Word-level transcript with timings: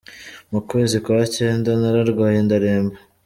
Mu 0.51 0.59
kwezi 0.69 0.95
kwa 1.03 1.21
cyenda 1.35 1.69
nararwaye, 1.81 2.37
ndaremba. 2.45 2.97